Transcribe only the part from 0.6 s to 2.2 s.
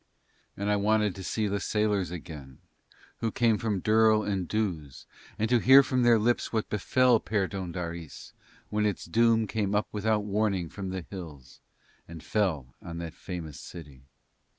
I wanted to see the sailors